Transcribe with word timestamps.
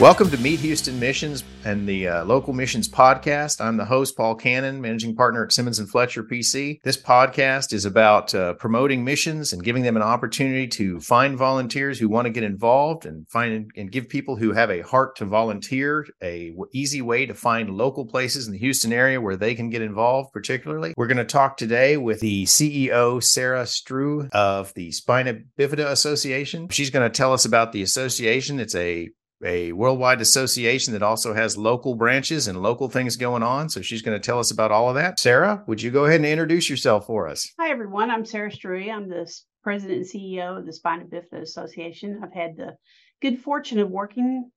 Welcome 0.00 0.30
to 0.30 0.38
Meet 0.38 0.60
Houston 0.60 1.00
Missions 1.00 1.42
and 1.64 1.84
the 1.84 2.06
uh, 2.06 2.24
Local 2.24 2.52
Missions 2.52 2.88
Podcast. 2.88 3.60
I'm 3.60 3.76
the 3.76 3.84
host, 3.84 4.16
Paul 4.16 4.36
Cannon, 4.36 4.80
managing 4.80 5.16
partner 5.16 5.44
at 5.44 5.50
Simmons 5.50 5.80
and 5.80 5.90
Fletcher 5.90 6.22
PC. 6.22 6.80
This 6.84 6.96
podcast 6.96 7.72
is 7.72 7.84
about 7.84 8.32
uh, 8.32 8.54
promoting 8.54 9.02
missions 9.02 9.52
and 9.52 9.60
giving 9.60 9.82
them 9.82 9.96
an 9.96 10.02
opportunity 10.02 10.68
to 10.68 11.00
find 11.00 11.36
volunteers 11.36 11.98
who 11.98 12.08
want 12.08 12.26
to 12.26 12.30
get 12.30 12.44
involved 12.44 13.06
and 13.06 13.28
find 13.28 13.72
and 13.74 13.90
give 13.90 14.08
people 14.08 14.36
who 14.36 14.52
have 14.52 14.70
a 14.70 14.82
heart 14.82 15.16
to 15.16 15.24
volunteer 15.24 16.06
a 16.22 16.50
w- 16.50 16.70
easy 16.72 17.02
way 17.02 17.26
to 17.26 17.34
find 17.34 17.68
local 17.68 18.06
places 18.06 18.46
in 18.46 18.52
the 18.52 18.58
Houston 18.60 18.92
area 18.92 19.20
where 19.20 19.36
they 19.36 19.56
can 19.56 19.68
get 19.68 19.82
involved. 19.82 20.32
Particularly, 20.32 20.94
we're 20.96 21.08
going 21.08 21.16
to 21.16 21.24
talk 21.24 21.56
today 21.56 21.96
with 21.96 22.20
the 22.20 22.44
CEO 22.44 23.20
Sara 23.20 23.64
Struwe 23.64 24.30
of 24.30 24.72
the 24.74 24.92
Spina 24.92 25.40
Bifida 25.58 25.90
Association. 25.90 26.68
She's 26.68 26.90
going 26.90 27.10
to 27.10 27.16
tell 27.16 27.32
us 27.32 27.44
about 27.44 27.72
the 27.72 27.82
association. 27.82 28.60
It's 28.60 28.76
a 28.76 29.10
a 29.44 29.72
worldwide 29.72 30.20
association 30.20 30.92
that 30.92 31.02
also 31.02 31.34
has 31.34 31.56
local 31.56 31.94
branches 31.94 32.48
and 32.48 32.60
local 32.60 32.88
things 32.88 33.16
going 33.16 33.42
on. 33.42 33.68
So 33.68 33.82
she's 33.82 34.02
going 34.02 34.20
to 34.20 34.24
tell 34.24 34.38
us 34.38 34.50
about 34.50 34.72
all 34.72 34.88
of 34.88 34.96
that. 34.96 35.20
Sarah, 35.20 35.62
would 35.66 35.80
you 35.80 35.90
go 35.90 36.04
ahead 36.04 36.16
and 36.16 36.26
introduce 36.26 36.68
yourself 36.68 37.06
for 37.06 37.28
us? 37.28 37.48
Hi, 37.58 37.70
everyone. 37.70 38.10
I'm 38.10 38.24
Sara 38.24 38.50
Struwe. 38.50 38.92
I'm 38.92 39.08
the 39.08 39.32
president 39.62 39.98
and 39.98 40.06
CEO 40.06 40.58
of 40.58 40.66
the 40.66 40.72
Spina 40.72 41.04
Bifida 41.04 41.42
Association. 41.42 42.20
I've 42.22 42.32
had 42.32 42.56
the 42.56 42.76
good 43.20 43.40
fortune 43.40 43.78
of 43.78 43.90
working 43.90 44.50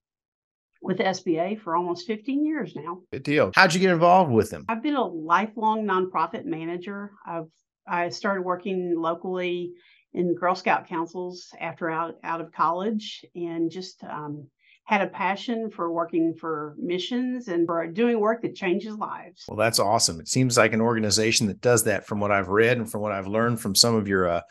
with 0.81 0.97
SBA 0.97 1.61
for 1.61 1.75
almost 1.75 2.07
15 2.07 2.43
years 2.43 2.75
now. 2.75 3.01
Good 3.11 3.23
deal. 3.23 3.51
How'd 3.53 3.73
you 3.73 3.79
get 3.79 3.91
involved 3.91 4.31
with 4.31 4.49
them? 4.49 4.65
I've 4.67 4.81
been 4.81 4.95
a 4.95 5.05
lifelong 5.05 5.85
nonprofit 5.85 6.45
manager. 6.45 7.11
I've 7.25 7.45
I 7.87 8.09
started 8.09 8.43
working 8.43 8.93
locally 8.95 9.71
in 10.13 10.35
Girl 10.35 10.55
Scout 10.55 10.87
councils 10.87 11.47
after 11.59 11.89
out 11.89 12.15
out 12.23 12.41
of 12.41 12.51
college, 12.51 13.25
and 13.35 13.71
just 13.71 14.03
um, 14.03 14.47
had 14.85 15.01
a 15.01 15.07
passion 15.07 15.69
for 15.69 15.91
working 15.91 16.33
for 16.33 16.75
missions 16.77 17.47
and 17.47 17.65
for 17.65 17.85
doing 17.87 18.19
work 18.19 18.41
that 18.41 18.55
changes 18.55 18.97
lives. 18.97 19.45
Well, 19.47 19.57
that's 19.57 19.79
awesome. 19.79 20.19
It 20.19 20.27
seems 20.27 20.57
like 20.57 20.73
an 20.73 20.81
organization 20.81 21.47
that 21.47 21.61
does 21.61 21.83
that 21.85 22.05
from 22.05 22.19
what 22.19 22.31
I've 22.31 22.49
read 22.49 22.77
and 22.77 22.91
from 22.91 23.01
what 23.01 23.11
I've 23.11 23.27
learned 23.27 23.59
from 23.59 23.75
some 23.75 23.95
of 23.95 24.07
your 24.07 24.27
uh, 24.27 24.41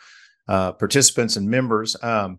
uh, 0.48 0.72
participants 0.72 1.36
and 1.36 1.48
members. 1.48 1.96
Um, 2.02 2.38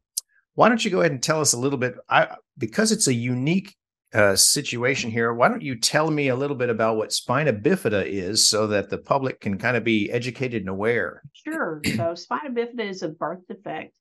why 0.55 0.69
don't 0.69 0.83
you 0.83 0.91
go 0.91 1.01
ahead 1.01 1.11
and 1.11 1.21
tell 1.21 1.41
us 1.41 1.53
a 1.53 1.59
little 1.59 1.77
bit? 1.77 1.95
I, 2.09 2.35
because 2.57 2.91
it's 2.91 3.07
a 3.07 3.13
unique 3.13 3.75
uh, 4.13 4.35
situation 4.35 5.09
here, 5.09 5.33
why 5.33 5.47
don't 5.47 5.61
you 5.61 5.75
tell 5.75 6.11
me 6.11 6.27
a 6.27 6.35
little 6.35 6.57
bit 6.57 6.69
about 6.69 6.97
what 6.97 7.13
spina 7.13 7.53
bifida 7.53 8.05
is 8.05 8.47
so 8.47 8.67
that 8.67 8.89
the 8.89 8.97
public 8.97 9.39
can 9.39 9.57
kind 9.57 9.77
of 9.77 9.83
be 9.83 10.11
educated 10.11 10.61
and 10.61 10.69
aware? 10.69 11.21
Sure. 11.33 11.81
So, 11.95 12.15
spina 12.15 12.49
bifida 12.49 12.89
is 12.89 13.03
a 13.03 13.09
birth 13.09 13.47
defect 13.47 13.95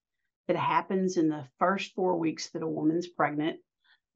that 0.48 0.56
happens 0.56 1.16
in 1.16 1.28
the 1.28 1.44
first 1.58 1.94
four 1.94 2.16
weeks 2.16 2.50
that 2.50 2.62
a 2.62 2.66
woman's 2.66 3.08
pregnant. 3.08 3.58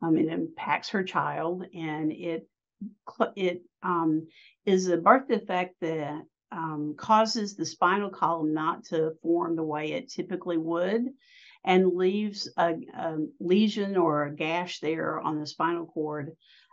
Um, 0.04 0.16
it 0.16 0.26
impacts 0.26 0.90
her 0.90 1.02
child, 1.02 1.64
and 1.74 2.12
it 2.12 2.48
it 3.36 3.62
um, 3.82 4.26
is 4.66 4.88
a 4.88 4.96
birth 4.96 5.28
defect 5.28 5.76
that 5.80 6.22
um, 6.52 6.94
causes 6.96 7.56
the 7.56 7.64
spinal 7.64 8.10
column 8.10 8.52
not 8.52 8.84
to 8.86 9.12
form 9.22 9.56
the 9.56 9.62
way 9.62 9.92
it 9.92 10.10
typically 10.10 10.58
would, 10.58 11.06
and 11.64 11.94
leaves 11.94 12.50
a, 12.56 12.74
a 12.94 13.16
lesion 13.40 13.96
or 13.96 14.24
a 14.24 14.34
gash 14.34 14.80
there 14.80 15.20
on 15.20 15.40
the 15.40 15.46
spinal 15.46 15.86
cord 15.86 16.32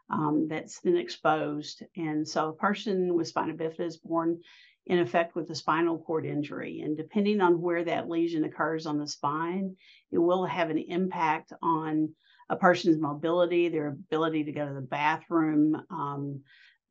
um, 0.09 0.47
that's 0.49 0.81
then 0.81 0.97
exposed. 0.97 1.83
And 1.95 2.27
so, 2.27 2.49
a 2.49 2.53
person 2.53 3.13
with 3.15 3.29
spina 3.29 3.53
bifida 3.53 3.85
is 3.85 3.97
born 3.97 4.41
in 4.87 4.99
effect 4.99 5.35
with 5.35 5.49
a 5.51 5.55
spinal 5.55 5.99
cord 5.99 6.25
injury. 6.25 6.81
And 6.81 6.97
depending 6.97 7.39
on 7.39 7.61
where 7.61 7.83
that 7.85 8.09
lesion 8.09 8.43
occurs 8.43 8.85
on 8.85 8.97
the 8.97 9.07
spine, 9.07 9.77
it 10.11 10.17
will 10.17 10.45
have 10.45 10.69
an 10.69 10.79
impact 10.79 11.53
on 11.61 12.09
a 12.51 12.55
person's 12.57 12.99
mobility, 12.99 13.69
their 13.69 13.87
ability 13.87 14.43
to 14.43 14.51
go 14.51 14.67
to 14.67 14.73
the 14.73 14.81
bathroom, 14.81 15.81
um, 15.89 16.41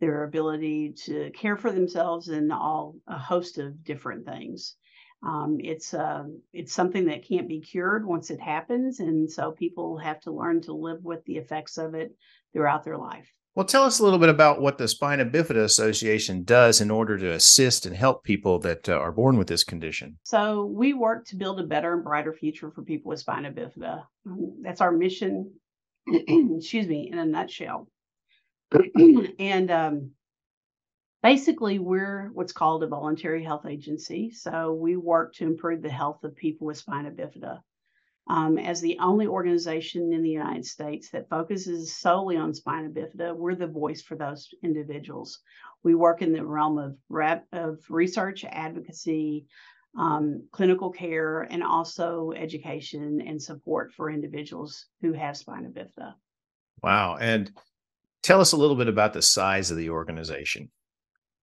their 0.00 0.24
ability 0.24 0.94
to 1.04 1.30
care 1.32 1.56
for 1.56 1.70
themselves, 1.70 2.28
and 2.28 2.50
all 2.50 2.96
a 3.06 3.18
host 3.18 3.58
of 3.58 3.84
different 3.84 4.24
things. 4.24 4.74
Um, 5.22 5.58
it's 5.60 5.92
uh, 5.92 6.24
it's 6.54 6.72
something 6.72 7.04
that 7.04 7.28
can't 7.28 7.46
be 7.46 7.60
cured 7.60 8.06
once 8.06 8.30
it 8.30 8.40
happens, 8.40 9.00
and 9.00 9.30
so 9.30 9.52
people 9.52 9.98
have 9.98 10.18
to 10.22 10.32
learn 10.32 10.62
to 10.62 10.72
live 10.72 11.04
with 11.04 11.22
the 11.26 11.36
effects 11.36 11.76
of 11.76 11.94
it 11.94 12.16
throughout 12.54 12.82
their 12.82 12.96
life. 12.96 13.28
Well, 13.56 13.66
tell 13.66 13.82
us 13.82 13.98
a 13.98 14.04
little 14.04 14.20
bit 14.20 14.28
about 14.28 14.60
what 14.60 14.78
the 14.78 14.86
Spina 14.86 15.24
Bifida 15.24 15.64
Association 15.64 16.44
does 16.44 16.80
in 16.80 16.88
order 16.88 17.18
to 17.18 17.32
assist 17.32 17.84
and 17.84 17.96
help 17.96 18.22
people 18.22 18.60
that 18.60 18.88
uh, 18.88 18.92
are 18.92 19.10
born 19.10 19.36
with 19.38 19.48
this 19.48 19.64
condition. 19.64 20.18
So, 20.22 20.66
we 20.66 20.94
work 20.94 21.26
to 21.26 21.36
build 21.36 21.58
a 21.58 21.64
better 21.64 21.92
and 21.94 22.04
brighter 22.04 22.32
future 22.32 22.70
for 22.70 22.82
people 22.82 23.10
with 23.10 23.18
spina 23.18 23.50
bifida. 23.50 24.04
That's 24.62 24.80
our 24.80 24.92
mission, 24.92 25.52
excuse 26.06 26.86
me, 26.86 27.10
in 27.10 27.18
a 27.18 27.26
nutshell. 27.26 27.88
and 29.38 29.70
um, 29.72 30.10
basically, 31.24 31.80
we're 31.80 32.30
what's 32.32 32.52
called 32.52 32.84
a 32.84 32.86
voluntary 32.86 33.42
health 33.42 33.66
agency. 33.66 34.30
So, 34.30 34.74
we 34.74 34.96
work 34.96 35.34
to 35.34 35.44
improve 35.44 35.82
the 35.82 35.90
health 35.90 36.22
of 36.22 36.36
people 36.36 36.68
with 36.68 36.78
spina 36.78 37.10
bifida 37.10 37.62
um, 38.30 38.58
as 38.58 38.80
the 38.80 38.96
only 39.00 39.26
organization 39.26 40.12
in 40.12 40.22
the 40.22 40.30
United 40.30 40.64
States 40.64 41.10
that 41.10 41.28
focuses 41.28 41.96
solely 41.96 42.36
on 42.36 42.54
spina 42.54 42.88
bifida, 42.88 43.34
we're 43.34 43.56
the 43.56 43.66
voice 43.66 44.02
for 44.02 44.14
those 44.14 44.48
individuals. 44.62 45.40
We 45.82 45.96
work 45.96 46.22
in 46.22 46.32
the 46.32 46.46
realm 46.46 46.78
of, 46.78 46.96
rep, 47.08 47.44
of 47.52 47.80
research, 47.88 48.44
advocacy, 48.44 49.46
um, 49.98 50.46
clinical 50.52 50.90
care, 50.90 51.42
and 51.50 51.64
also 51.64 52.32
education 52.36 53.20
and 53.26 53.42
support 53.42 53.92
for 53.96 54.08
individuals 54.08 54.86
who 55.02 55.12
have 55.12 55.36
spina 55.36 55.68
bifida. 55.68 56.14
Wow. 56.84 57.16
And 57.16 57.50
tell 58.22 58.40
us 58.40 58.52
a 58.52 58.56
little 58.56 58.76
bit 58.76 58.86
about 58.86 59.12
the 59.12 59.22
size 59.22 59.72
of 59.72 59.76
the 59.76 59.90
organization. 59.90 60.70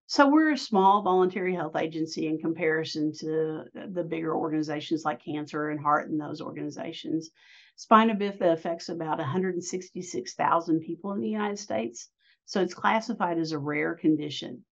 So 0.10 0.30
we're 0.30 0.54
a 0.54 0.58
small 0.58 1.02
voluntary 1.02 1.54
health 1.54 1.76
agency 1.76 2.28
in 2.28 2.38
comparison 2.38 3.12
to 3.20 3.66
the 3.74 4.06
bigger 4.06 4.34
organizations 4.34 5.04
like 5.04 5.22
cancer 5.22 5.70
and 5.70 5.82
heart 5.82 6.10
and 6.10 6.20
those 6.20 6.40
organizations. 6.40 7.30
Spina 7.76 8.16
bifida 8.16 8.54
affects 8.54 8.88
about 8.88 9.18
166,000 9.18 10.80
people 10.80 11.12
in 11.12 11.20
the 11.20 11.28
United 11.28 11.60
States. 11.60 12.10
So 12.46 12.62
it's 12.62 12.74
classified 12.74 13.38
as 13.38 13.52
a 13.52 13.60
rare 13.60 13.96
condition. 13.96 14.64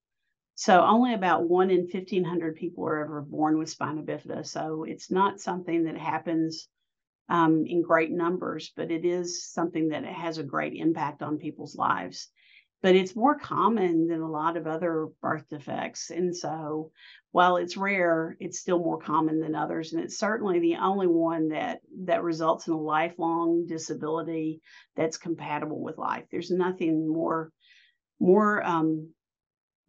So 0.55 0.81
only 0.81 1.13
about 1.13 1.49
one 1.49 1.69
in 1.69 1.89
1,500 1.91 2.55
people 2.55 2.85
are 2.85 3.03
ever 3.03 3.21
born 3.21 3.57
with 3.57 3.69
spina 3.69 4.03
bifida. 4.03 4.45
So 4.45 4.85
it's 4.85 5.11
not 5.11 5.41
something 5.41 5.83
that 5.83 5.97
happens 5.97 6.69
um, 7.27 7.65
in 7.67 7.81
great 7.81 8.11
numbers, 8.11 8.71
but 8.73 8.89
it 8.89 9.03
is 9.03 9.51
something 9.51 9.89
that 9.89 10.05
has 10.05 10.37
a 10.37 10.43
great 10.43 10.75
impact 10.75 11.21
on 11.21 11.39
people's 11.39 11.75
lives 11.75 12.29
but 12.81 12.95
it's 12.95 13.15
more 13.15 13.37
common 13.37 14.07
than 14.07 14.21
a 14.21 14.29
lot 14.29 14.57
of 14.57 14.67
other 14.67 15.07
birth 15.21 15.45
defects. 15.49 16.11
And 16.11 16.35
so 16.35 16.91
while 17.31 17.57
it's 17.57 17.77
rare, 17.77 18.37
it's 18.39 18.59
still 18.59 18.79
more 18.79 18.99
common 18.99 19.39
than 19.39 19.55
others. 19.55 19.93
And 19.93 20.03
it's 20.03 20.17
certainly 20.17 20.59
the 20.59 20.75
only 20.75 21.07
one 21.07 21.49
that 21.49 21.81
that 22.03 22.23
results 22.23 22.67
in 22.67 22.73
a 22.73 22.79
lifelong 22.79 23.65
disability 23.65 24.61
that's 24.95 25.17
compatible 25.17 25.81
with 25.81 25.97
life. 25.97 26.25
There's 26.31 26.51
nothing 26.51 27.07
more 27.11 27.51
more 28.19 28.63
um, 28.63 29.09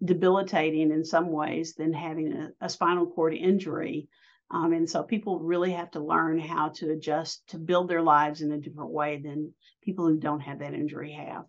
debilitating 0.05 0.91
in 0.91 1.05
some 1.05 1.31
ways 1.31 1.75
than 1.75 1.93
having 1.93 2.33
a, 2.33 2.51
a 2.61 2.69
spinal 2.69 3.07
cord 3.07 3.35
injury. 3.35 4.09
Um, 4.51 4.73
and 4.73 4.89
so 4.89 5.03
people 5.03 5.41
really 5.41 5.73
have 5.73 5.91
to 5.93 6.01
learn 6.01 6.39
how 6.39 6.69
to 6.77 6.91
adjust 6.91 7.47
to 7.49 7.59
build 7.59 7.89
their 7.89 8.03
lives 8.03 8.43
in 8.43 8.53
a 8.53 8.59
different 8.59 8.91
way 8.91 9.21
than 9.23 9.53
people 9.83 10.07
who 10.07 10.19
don't 10.19 10.41
have 10.41 10.61
that 10.61 10.75
injury 10.75 11.13
have. 11.13 11.45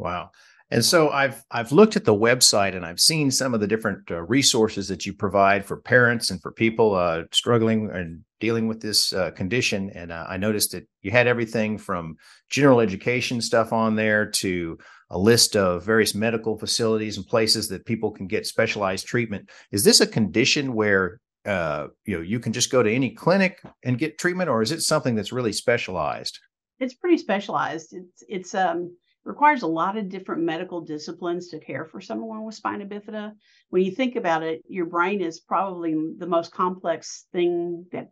Wow. 0.00 0.30
And 0.72 0.84
so 0.84 1.10
I've 1.10 1.42
I've 1.50 1.72
looked 1.72 1.96
at 1.96 2.04
the 2.04 2.14
website 2.14 2.76
and 2.76 2.86
I've 2.86 3.00
seen 3.00 3.30
some 3.30 3.54
of 3.54 3.60
the 3.60 3.66
different 3.66 4.08
uh, 4.10 4.22
resources 4.22 4.86
that 4.88 5.04
you 5.04 5.12
provide 5.12 5.64
for 5.64 5.78
parents 5.78 6.30
and 6.30 6.40
for 6.40 6.52
people 6.52 6.94
uh, 6.94 7.24
struggling 7.32 7.90
and 7.90 8.20
dealing 8.38 8.68
with 8.68 8.80
this 8.80 9.12
uh, 9.12 9.32
condition. 9.32 9.90
And 9.90 10.12
uh, 10.12 10.26
I 10.28 10.36
noticed 10.36 10.70
that 10.72 10.88
you 11.02 11.10
had 11.10 11.26
everything 11.26 11.76
from 11.76 12.16
general 12.50 12.80
education 12.80 13.40
stuff 13.40 13.72
on 13.72 13.96
there 13.96 14.26
to 14.26 14.78
a 15.10 15.18
list 15.18 15.56
of 15.56 15.84
various 15.84 16.14
medical 16.14 16.56
facilities 16.56 17.16
and 17.16 17.26
places 17.26 17.68
that 17.68 17.84
people 17.84 18.12
can 18.12 18.28
get 18.28 18.46
specialized 18.46 19.06
treatment. 19.06 19.50
Is 19.72 19.82
this 19.82 20.00
a 20.00 20.06
condition 20.06 20.72
where 20.72 21.20
uh, 21.46 21.88
you 22.04 22.16
know 22.16 22.22
you 22.22 22.38
can 22.38 22.52
just 22.52 22.70
go 22.70 22.80
to 22.80 22.92
any 22.92 23.10
clinic 23.10 23.60
and 23.82 23.98
get 23.98 24.18
treatment, 24.18 24.48
or 24.48 24.62
is 24.62 24.70
it 24.70 24.82
something 24.82 25.16
that's 25.16 25.32
really 25.32 25.52
specialized? 25.52 26.38
It's 26.78 26.94
pretty 26.94 27.18
specialized. 27.18 27.92
It's 27.92 28.22
it's 28.28 28.54
um 28.54 28.94
requires 29.30 29.62
a 29.62 29.76
lot 29.80 29.96
of 29.96 30.08
different 30.08 30.42
medical 30.42 30.80
disciplines 30.80 31.48
to 31.48 31.60
care 31.60 31.84
for 31.84 32.00
someone 32.00 32.44
with 32.44 32.56
spina 32.56 32.84
bifida. 32.84 33.32
When 33.68 33.82
you 33.84 33.92
think 33.92 34.16
about 34.16 34.42
it, 34.42 34.62
your 34.68 34.86
brain 34.86 35.20
is 35.20 35.38
probably 35.52 35.92
the 36.18 36.26
most 36.26 36.50
complex 36.52 37.26
thing 37.32 37.86
that 37.92 38.10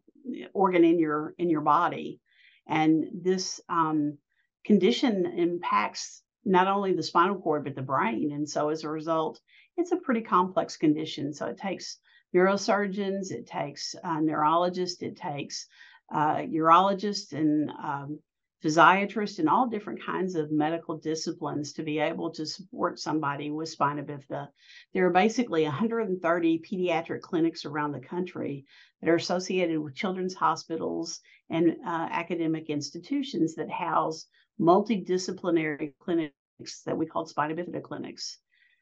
organ 0.52 0.84
in 0.84 0.98
your 0.98 1.34
in 1.42 1.50
your 1.50 1.64
body, 1.76 2.20
and 2.66 2.92
this 3.12 3.60
um, 3.68 4.18
condition 4.64 5.14
impacts 5.26 6.22
not 6.44 6.68
only 6.68 6.92
the 6.92 7.08
spinal 7.10 7.40
cord 7.44 7.64
but 7.64 7.74
the 7.74 7.90
brain. 7.94 8.32
And 8.32 8.48
so, 8.48 8.68
as 8.68 8.84
a 8.84 8.88
result, 8.88 9.40
it's 9.76 9.92
a 9.92 10.04
pretty 10.04 10.22
complex 10.22 10.76
condition. 10.76 11.32
So 11.32 11.46
it 11.46 11.58
takes 11.58 11.98
neurosurgeons, 12.34 13.30
it 13.30 13.46
takes 13.46 13.94
uh, 14.04 14.20
neurologists, 14.20 15.02
it 15.02 15.16
takes 15.16 15.66
uh, 16.14 16.36
urologists, 16.60 17.32
and 17.32 17.70
um, 17.70 18.20
physiatrists, 18.64 19.38
and 19.38 19.48
all 19.48 19.68
different 19.68 20.02
kinds 20.02 20.34
of 20.34 20.50
medical 20.50 20.96
disciplines 20.98 21.72
to 21.72 21.82
be 21.82 21.98
able 21.98 22.30
to 22.30 22.44
support 22.44 22.98
somebody 22.98 23.50
with 23.50 23.68
spina 23.68 24.02
bifida. 24.02 24.48
There 24.92 25.06
are 25.06 25.12
basically 25.12 25.62
130 25.62 26.58
pediatric 26.60 27.20
clinics 27.20 27.64
around 27.64 27.92
the 27.92 28.00
country 28.00 28.66
that 29.00 29.10
are 29.10 29.16
associated 29.16 29.78
with 29.78 29.94
children's 29.94 30.34
hospitals 30.34 31.20
and 31.50 31.76
uh, 31.86 32.08
academic 32.10 32.68
institutions 32.68 33.54
that 33.54 33.70
house 33.70 34.26
multidisciplinary 34.60 35.94
clinics 36.00 36.82
that 36.84 36.96
we 36.96 37.06
call 37.06 37.26
spina 37.26 37.54
bifida 37.54 37.82
clinics. 37.82 38.38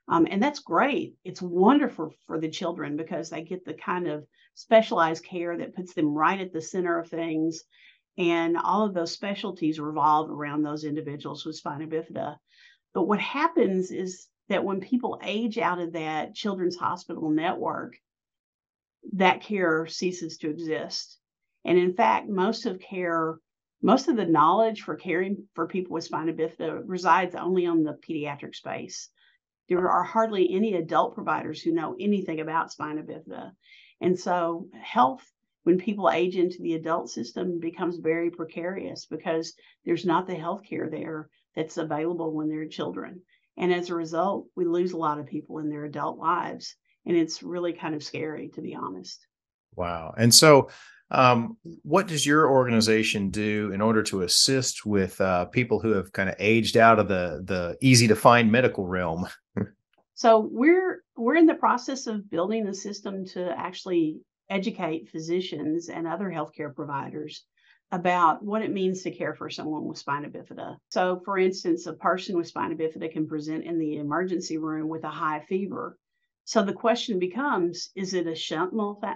Um, 0.08 0.26
and 0.30 0.42
that's 0.42 0.60
great. 0.60 1.16
It's 1.24 1.42
wonderful 1.42 2.14
for 2.26 2.40
the 2.40 2.48
children 2.48 2.96
because 2.96 3.28
they 3.28 3.42
get 3.42 3.64
the 3.64 3.74
kind 3.74 4.06
of 4.06 4.24
specialized 4.54 5.24
care 5.24 5.56
that 5.56 5.74
puts 5.74 5.94
them 5.94 6.14
right 6.14 6.40
at 6.40 6.52
the 6.52 6.60
center 6.60 6.98
of 6.98 7.08
things. 7.08 7.64
And 8.18 8.56
all 8.56 8.86
of 8.86 8.94
those 8.94 9.12
specialties 9.12 9.78
revolve 9.78 10.30
around 10.30 10.62
those 10.62 10.84
individuals 10.84 11.44
with 11.44 11.56
spina 11.56 11.86
bifida. 11.86 12.36
But 12.94 13.04
what 13.04 13.20
happens 13.20 13.90
is 13.90 14.28
that 14.48 14.64
when 14.64 14.80
people 14.80 15.20
age 15.22 15.58
out 15.58 15.80
of 15.80 15.92
that 15.92 16.34
children's 16.34 16.76
hospital 16.76 17.28
network, 17.28 17.96
that 19.12 19.42
care 19.42 19.86
ceases 19.86 20.38
to 20.38 20.50
exist. 20.50 21.18
And 21.64 21.78
in 21.78 21.94
fact, 21.94 22.28
most 22.28 22.64
of 22.64 22.80
care, 22.80 23.38
most 23.82 24.08
of 24.08 24.16
the 24.16 24.24
knowledge 24.24 24.82
for 24.82 24.94
caring 24.94 25.46
for 25.54 25.66
people 25.66 25.94
with 25.94 26.04
spina 26.04 26.32
bifida 26.32 26.82
resides 26.86 27.34
only 27.34 27.66
on 27.66 27.82
the 27.82 27.98
pediatric 28.08 28.54
space. 28.54 29.10
There 29.68 29.90
are 29.90 30.04
hardly 30.04 30.54
any 30.54 30.74
adult 30.74 31.14
providers 31.14 31.60
who 31.60 31.72
know 31.72 31.96
anything 31.98 32.40
about 32.40 32.72
spina 32.72 33.02
bifida. 33.02 33.52
And 34.00 34.18
so 34.18 34.68
health 34.80 35.24
when 35.66 35.78
people 35.78 36.08
age 36.08 36.36
into 36.36 36.58
the 36.60 36.74
adult 36.74 37.10
system 37.10 37.58
becomes 37.58 37.96
very 37.96 38.30
precarious 38.30 39.04
because 39.04 39.52
there's 39.84 40.04
not 40.04 40.28
the 40.28 40.34
health 40.36 40.62
care 40.62 40.88
there 40.88 41.28
that's 41.56 41.76
available 41.76 42.32
when 42.32 42.48
they're 42.48 42.68
children. 42.68 43.20
And 43.56 43.74
as 43.74 43.90
a 43.90 43.96
result, 43.96 44.46
we 44.54 44.64
lose 44.64 44.92
a 44.92 44.96
lot 44.96 45.18
of 45.18 45.26
people 45.26 45.58
in 45.58 45.68
their 45.68 45.84
adult 45.84 46.20
lives. 46.20 46.76
And 47.04 47.16
it's 47.16 47.42
really 47.42 47.72
kind 47.72 47.96
of 47.96 48.04
scary, 48.04 48.48
to 48.54 48.60
be 48.60 48.76
honest. 48.76 49.26
Wow. 49.74 50.14
And 50.16 50.32
so, 50.32 50.70
um, 51.10 51.56
what 51.82 52.06
does 52.06 52.24
your 52.24 52.48
organization 52.48 53.30
do 53.30 53.72
in 53.72 53.80
order 53.80 54.04
to 54.04 54.22
assist 54.22 54.86
with 54.86 55.20
uh, 55.20 55.46
people 55.46 55.80
who 55.80 55.94
have 55.94 56.12
kind 56.12 56.28
of 56.28 56.36
aged 56.38 56.76
out 56.76 57.00
of 57.00 57.08
the 57.08 57.42
the 57.44 57.76
easy 57.80 58.06
to 58.06 58.14
find 58.14 58.52
medical 58.52 58.86
realm? 58.86 59.26
so 60.14 60.48
we're 60.48 61.02
we're 61.16 61.34
in 61.34 61.46
the 61.46 61.54
process 61.54 62.06
of 62.06 62.30
building 62.30 62.68
a 62.68 62.74
system 62.74 63.26
to 63.26 63.52
actually 63.58 64.20
educate 64.48 65.08
physicians 65.08 65.88
and 65.88 66.06
other 66.06 66.30
healthcare 66.30 66.74
providers 66.74 67.44
about 67.92 68.44
what 68.44 68.62
it 68.62 68.72
means 68.72 69.02
to 69.02 69.10
care 69.10 69.34
for 69.34 69.48
someone 69.48 69.84
with 69.84 69.98
spina 69.98 70.28
bifida. 70.28 70.76
So, 70.88 71.20
for 71.24 71.38
instance, 71.38 71.86
a 71.86 71.92
person 71.92 72.36
with 72.36 72.48
spina 72.48 72.74
bifida 72.74 73.12
can 73.12 73.28
present 73.28 73.64
in 73.64 73.78
the 73.78 73.96
emergency 73.96 74.58
room 74.58 74.88
with 74.88 75.04
a 75.04 75.08
high 75.08 75.40
fever. 75.40 75.96
So 76.44 76.62
the 76.62 76.72
question 76.72 77.18
becomes 77.18 77.90
is 77.94 78.14
it 78.14 78.26
a 78.26 78.34
shunt 78.34 78.72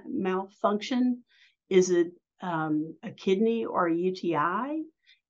malfunction? 0.07 1.23
Is 1.69 1.91
it 1.91 2.13
um, 2.41 2.97
a 3.03 3.11
kidney 3.11 3.65
or 3.65 3.87
a 3.87 3.95
UTI? 3.95 4.85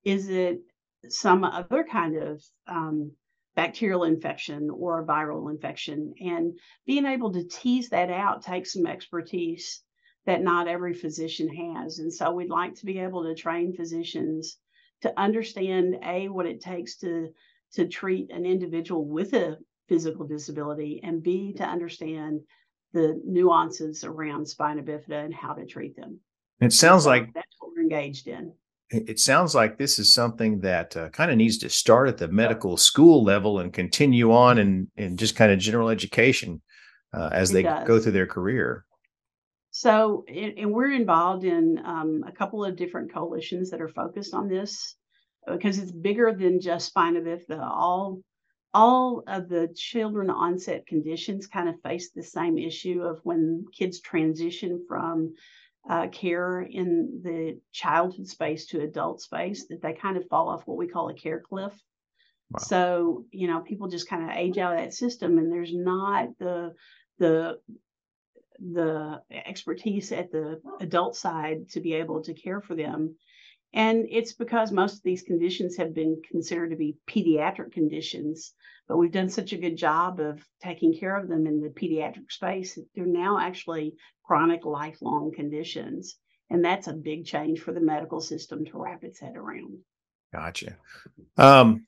Is 0.05 0.29
it 0.29 0.61
some 1.08 1.44
other 1.44 1.85
kind 1.91 2.17
of 2.17 2.43
um, 2.67 3.12
bacterial 3.55 4.05
infection 4.05 4.70
or 4.70 5.00
a 5.00 5.06
viral 5.06 5.50
infection? 5.50 6.14
And 6.20 6.58
being 6.87 7.06
able 7.06 7.32
to 7.32 7.44
tease 7.44 7.91
that 7.91 8.11
out 8.11 8.43
takes 8.43 8.73
some 8.73 8.87
expertise 8.87 9.82
that 10.31 10.43
not 10.43 10.69
every 10.69 10.94
physician 10.94 11.49
has. 11.49 11.99
And 11.99 12.15
so 12.15 12.31
we'd 12.31 12.50
like 12.50 12.77
to 12.77 12.87
be 12.87 13.00
able 13.00 13.25
to 13.25 13.35
train 13.35 13.75
physicians 13.75 14.59
to 15.03 15.12
understand 15.19 15.97
A, 16.05 16.29
what 16.29 16.47
it 16.47 16.61
takes 16.61 16.99
to, 16.99 17.31
to 17.73 17.88
treat 17.88 18.31
an 18.31 18.47
individual 18.47 19.05
with 19.05 19.32
a 19.32 19.59
physical 19.88 20.25
disability, 20.25 21.00
and 21.03 21.21
B, 21.21 21.53
to 21.55 21.65
understand 21.65 22.43
the 22.93 23.21
nuances 23.27 24.05
around 24.05 24.47
spina 24.47 24.85
bifida 24.85 25.25
and 25.25 25.35
how 25.35 25.53
to 25.53 25.67
treat 25.67 25.97
them. 25.97 26.21
It 26.61 26.73
sounds 26.73 27.05
so 27.05 27.11
like 27.11 27.35
that's 27.35 27.56
what 27.59 27.73
we're 27.75 27.83
engaged 27.83 28.29
in. 28.29 28.53
It 28.91 29.19
sounds 29.19 29.53
like 29.53 29.79
this 29.79 29.99
is 29.99 30.15
something 30.15 30.61
that 30.61 30.97
uh, 30.97 31.09
kind 31.09 31.33
of 31.33 31.38
needs 31.38 31.59
to 31.59 31.69
start 31.69 32.09
at 32.09 32.19
the 32.19 32.29
medical 32.29 32.76
school 32.76 33.25
level 33.25 33.59
and 33.59 33.73
continue 33.73 34.33
on 34.33 34.59
in, 34.59 34.93
in 34.97 35.17
just 35.17 35.35
kind 35.35 35.50
of 35.50 35.59
general 35.59 35.88
education 35.88 36.62
uh, 37.12 37.31
as 37.33 37.50
it 37.50 37.55
they 37.55 37.62
does. 37.65 37.85
go 37.85 37.99
through 37.99 38.12
their 38.12 38.29
career. 38.29 38.85
So, 39.81 40.27
and 40.29 40.75
we're 40.75 40.93
involved 40.93 41.44
in 41.44 41.81
um, 41.82 42.23
a 42.27 42.32
couple 42.32 42.62
of 42.62 42.77
different 42.77 43.15
coalitions 43.15 43.71
that 43.71 43.81
are 43.81 43.88
focused 43.88 44.35
on 44.35 44.47
this 44.47 44.94
because 45.50 45.79
it's 45.79 45.91
bigger 45.91 46.35
than 46.35 46.61
just 46.61 46.88
spina 46.88 47.23
bifida. 47.23 47.59
All 47.62 48.21
all 48.75 49.23
of 49.27 49.49
the 49.49 49.73
children 49.75 50.29
onset 50.29 50.87
conditions 50.87 51.47
kind 51.47 51.67
of 51.67 51.81
face 51.81 52.11
the 52.11 52.23
same 52.23 52.59
issue 52.59 53.00
of 53.00 53.21
when 53.23 53.65
kids 53.73 54.03
transition 54.03 54.85
from 54.87 55.35
uh, 55.88 56.09
care 56.09 56.61
in 56.61 57.23
the 57.25 57.59
childhood 57.73 58.26
space 58.26 58.67
to 58.67 58.83
adult 58.83 59.23
space 59.23 59.67
that 59.69 59.81
they 59.81 59.94
kind 59.94 60.19
of 60.19 60.29
fall 60.29 60.50
off 60.50 60.67
what 60.67 60.76
we 60.76 60.88
call 60.88 61.09
a 61.09 61.15
care 61.15 61.41
cliff. 61.41 61.73
Wow. 62.50 62.59
So 62.59 63.25
you 63.33 63.47
know 63.47 63.61
people 63.61 63.88
just 63.88 64.11
kind 64.11 64.25
of 64.25 64.37
age 64.37 64.59
out 64.59 64.75
of 64.75 64.81
that 64.81 64.93
system, 64.93 65.38
and 65.38 65.50
there's 65.50 65.73
not 65.75 66.37
the 66.38 66.75
the 67.19 67.61
the 68.61 69.21
expertise 69.31 70.12
at 70.12 70.31
the 70.31 70.61
adult 70.81 71.17
side 71.17 71.69
to 71.71 71.81
be 71.81 71.95
able 71.95 72.23
to 72.23 72.35
care 72.35 72.61
for 72.61 72.75
them. 72.75 73.17
And 73.73 74.07
it's 74.11 74.33
because 74.33 74.73
most 74.73 74.97
of 74.97 75.03
these 75.03 75.23
conditions 75.23 75.77
have 75.77 75.95
been 75.95 76.21
considered 76.31 76.71
to 76.71 76.77
be 76.77 76.97
pediatric 77.09 77.73
conditions, 77.73 78.53
but 78.89 78.97
we've 78.97 79.12
done 79.12 79.29
such 79.29 79.53
a 79.53 79.59
good 79.59 79.77
job 79.77 80.19
of 80.19 80.45
taking 80.61 80.99
care 80.99 81.17
of 81.17 81.29
them 81.29 81.47
in 81.47 81.61
the 81.61 81.69
pediatric 81.69 82.31
space. 82.31 82.79
They're 82.95 83.07
now 83.07 83.39
actually 83.39 83.95
chronic 84.25 84.65
lifelong 84.65 85.33
conditions. 85.35 86.17
And 86.51 86.65
that's 86.65 86.89
a 86.89 86.93
big 86.93 87.27
change 87.27 87.61
for 87.61 87.73
the 87.73 87.81
medical 87.81 88.21
system 88.21 88.65
to 88.67 88.79
wrap 88.79 89.05
its 89.05 89.21
head 89.21 89.37
around. 89.37 89.79
Gotcha. 90.33 90.77
Um, 91.37 91.87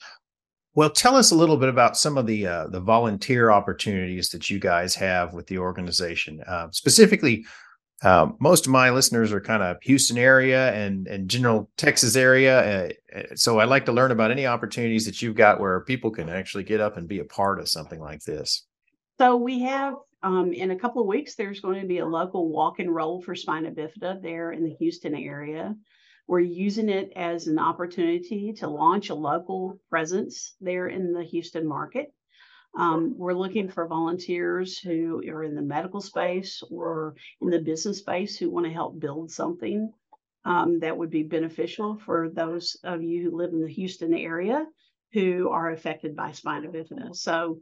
well, 0.75 0.91
tell 0.91 1.17
us 1.17 1.31
a 1.31 1.35
little 1.35 1.57
bit 1.57 1.69
about 1.69 1.97
some 1.97 2.17
of 2.17 2.27
the 2.27 2.47
uh, 2.47 2.67
the 2.69 2.81
volunteer 2.81 3.51
opportunities 3.51 4.31
that 4.31 4.49
you 4.49 4.59
guys 4.59 4.95
have 4.95 5.35
with 5.35 5.47
the 5.47 5.59
organization. 5.59 6.41
Uh, 6.47 6.69
specifically, 6.71 7.45
uh, 8.03 8.29
most 8.41 8.67
of 8.67 8.73
my 8.73 8.91
listeners 8.91 9.33
are 9.33 9.41
kind 9.41 9.63
of 9.63 9.77
Houston 9.83 10.17
area 10.17 10.73
and 10.73 11.07
and 11.07 11.29
general 11.29 11.71
Texas 11.77 12.17
area, 12.17 12.87
uh, 12.87 13.19
uh, 13.19 13.23
so 13.35 13.61
I'd 13.61 13.69
like 13.69 13.85
to 13.87 13.93
learn 13.93 14.13
about 14.13 14.31
any 14.31 14.47
opportunities 14.47 15.05
that 15.05 15.21
you've 15.21 15.37
got 15.37 15.61
where 15.61 15.81
people 15.81 16.11
can 16.11 16.29
actually 16.29 16.65
get 16.65 16.81
up 16.81 16.97
and 16.97 17.07
be 17.07 17.19
a 17.19 17.25
part 17.25 17.61
of 17.61 17.69
something 17.69 18.01
like 18.01 18.23
this. 18.25 18.67
So 19.19 19.37
we 19.37 19.61
have 19.61 19.95
um, 20.23 20.53
in 20.53 20.71
a 20.71 20.79
couple 20.79 21.03
of 21.03 21.09
weeks. 21.09 21.35
There's 21.35 21.61
going 21.61 21.83
to 21.83 21.87
be 21.87 21.99
a 21.99 22.07
local 22.07 22.49
walk 22.49 22.79
and 22.79 22.93
roll 22.95 23.21
for 23.21 23.35
spina 23.35 23.71
bifida 23.71 24.23
there 24.23 24.53
in 24.53 24.65
the 24.65 24.75
Houston 24.79 25.15
area. 25.15 25.75
We're 26.33 26.41
using 26.41 26.89
it 26.89 27.13
as 27.15 27.47
an 27.47 27.59
opportunity 27.59 28.55
to 28.55 28.67
launch 28.67 29.11
a 29.11 29.15
local 29.15 29.79
presence 29.91 30.57
there 30.63 30.87
in 30.87 31.13
the 31.13 31.25
Houston 31.25 31.69
market. 31.69 32.15
Um, 32.75 33.19
we're 33.19 33.35
looking 33.35 33.69
for 33.69 33.87
volunteers 33.87 34.79
who 34.79 35.23
are 35.29 35.45
in 35.45 35.55
the 35.55 35.61
medical 35.61 36.01
space 36.01 36.63
or 36.71 37.17
in 37.43 37.51
the 37.51 37.61
business 37.61 37.99
space 37.99 38.39
who 38.39 38.49
want 38.49 38.65
to 38.65 38.73
help 38.73 38.99
build 38.99 39.31
something 39.31 39.93
um, 40.47 40.81
that 40.81 40.97
would 40.97 41.11
be 41.11 41.23
beneficial 41.23 41.99
for 41.99 42.31
those 42.31 42.79
of 42.83 43.03
you 43.03 43.25
who 43.25 43.37
live 43.37 43.53
in 43.53 43.61
the 43.61 43.69
Houston 43.69 44.15
area 44.15 44.65
who 45.13 45.51
are 45.51 45.71
affected 45.71 46.17
by 46.17 46.33
spina 46.33 46.69
bifida. 46.69 47.15
So 47.15 47.59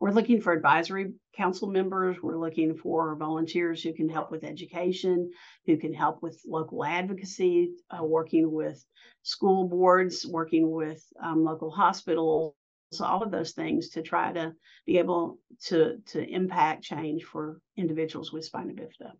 we're 0.00 0.12
looking 0.12 0.40
for 0.40 0.52
advisory 0.52 1.12
council 1.36 1.68
members. 1.68 2.16
We're 2.22 2.38
looking 2.38 2.76
for 2.76 3.16
volunteers 3.16 3.82
who 3.82 3.92
can 3.92 4.08
help 4.08 4.30
with 4.30 4.44
education, 4.44 5.30
who 5.66 5.76
can 5.76 5.92
help 5.92 6.22
with 6.22 6.40
local 6.46 6.84
advocacy, 6.84 7.72
uh, 7.90 8.04
working 8.04 8.50
with 8.50 8.84
school 9.22 9.68
boards, 9.68 10.24
working 10.26 10.70
with 10.70 11.02
um, 11.22 11.44
local 11.44 11.70
hospitals, 11.70 12.54
all 13.00 13.22
of 13.22 13.30
those 13.30 13.52
things 13.52 13.90
to 13.90 14.02
try 14.02 14.32
to 14.32 14.52
be 14.86 14.98
able 14.98 15.38
to 15.66 15.98
to 16.06 16.26
impact 16.28 16.84
change 16.84 17.24
for 17.24 17.60
individuals 17.76 18.32
with 18.32 18.44
spina 18.44 18.72
bifida. 18.72 19.12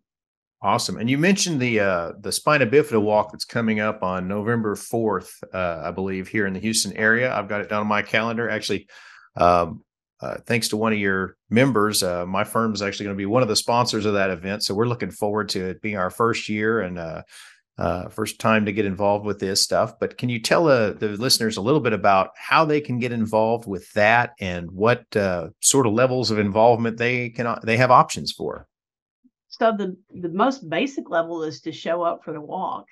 Awesome. 0.61 0.97
And 0.97 1.09
you 1.09 1.17
mentioned 1.17 1.61
the 1.61 1.79
uh, 1.79 2.11
the 2.19 2.33
Spina 2.33 2.67
Bifida 2.67 3.01
Walk 3.01 3.31
that's 3.31 3.45
coming 3.45 3.79
up 3.79 4.03
on 4.03 4.27
November 4.27 4.75
fourth, 4.75 5.33
uh, 5.53 5.83
I 5.85 5.91
believe, 5.91 6.27
here 6.27 6.47
in 6.47 6.53
the 6.53 6.59
Houston 6.59 6.91
area. 6.97 7.33
I've 7.33 7.47
got 7.47 7.61
it 7.61 7.69
down 7.69 7.79
on 7.79 7.87
my 7.87 8.01
calendar. 8.01 8.49
Actually, 8.49 8.89
um, 9.37 9.83
uh, 10.21 10.37
thanks 10.45 10.67
to 10.69 10.77
one 10.77 10.91
of 10.91 10.99
your 10.99 11.37
members, 11.49 12.03
uh, 12.03 12.25
my 12.25 12.43
firm 12.43 12.73
is 12.73 12.81
actually 12.81 13.05
going 13.05 13.15
to 13.15 13.21
be 13.21 13.25
one 13.25 13.41
of 13.41 13.47
the 13.47 13.55
sponsors 13.55 14.05
of 14.05 14.13
that 14.13 14.29
event. 14.29 14.63
So 14.63 14.73
we're 14.73 14.87
looking 14.87 15.11
forward 15.11 15.49
to 15.49 15.69
it 15.69 15.81
being 15.81 15.97
our 15.97 16.09
first 16.09 16.49
year 16.49 16.81
and 16.81 16.97
uh, 16.97 17.23
uh 17.77 18.09
first 18.09 18.39
time 18.39 18.65
to 18.65 18.73
get 18.73 18.85
involved 18.85 19.25
with 19.25 19.39
this 19.39 19.61
stuff. 19.61 19.97
But 19.97 20.17
can 20.17 20.27
you 20.27 20.39
tell 20.39 20.67
uh, 20.67 20.91
the 20.91 21.09
listeners 21.09 21.55
a 21.55 21.61
little 21.61 21.79
bit 21.79 21.93
about 21.93 22.31
how 22.35 22.65
they 22.65 22.81
can 22.81 22.99
get 22.99 23.13
involved 23.13 23.65
with 23.65 23.89
that 23.93 24.33
and 24.41 24.69
what 24.71 25.05
uh, 25.15 25.49
sort 25.61 25.87
of 25.87 25.93
levels 25.93 26.31
of 26.31 26.39
involvement 26.39 26.97
they 26.97 27.29
can 27.29 27.57
they 27.63 27.77
have 27.77 27.91
options 27.91 28.33
for? 28.33 28.67
So 29.47 29.71
the 29.71 29.95
the 30.09 30.29
most 30.29 30.69
basic 30.69 31.09
level 31.09 31.43
is 31.43 31.61
to 31.61 31.71
show 31.71 32.01
up 32.01 32.25
for 32.25 32.33
the 32.33 32.41
walk. 32.41 32.85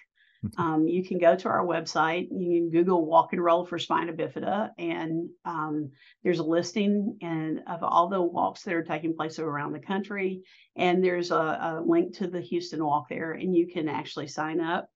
Mm-hmm. 0.46 0.62
Um, 0.62 0.88
you 0.88 1.04
can 1.04 1.18
go 1.18 1.36
to 1.36 1.50
our 1.50 1.66
website. 1.66 2.28
You 2.32 2.60
can 2.60 2.70
Google 2.70 3.06
walk 3.06 3.34
and 3.34 3.44
roll 3.44 3.66
for 3.66 3.80
spina 3.80 4.14
bifida, 4.14 4.70
and 4.78 5.30
um, 5.46 5.92
there's 6.24 6.40
a 6.40 6.44
listing 6.44 7.18
and 7.22 7.62
of 7.68 7.84
all 7.84 8.08
the 8.08 8.22
walks 8.22 8.64
that 8.64 8.74
are 8.74 8.84
taking 8.84 9.16
place 9.16 9.40
around 9.40 9.74
the 9.74 9.80
country. 9.80 10.44
And 10.76 11.04
there's 11.04 11.32
a, 11.32 11.36
a 11.36 11.84
link 11.86 12.16
to 12.18 12.28
the 12.28 12.42
Houston 12.42 12.84
Walk 12.84 13.10
there, 13.10 13.32
and 13.32 13.56
you 13.56 13.68
can 13.68 13.90
actually 13.90 14.28
sign 14.28 14.62
up 14.62 14.90